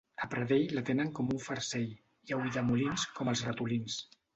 [0.25, 4.05] A Pradell la tenen com un farcell i a Ulldemolins com els ratolins.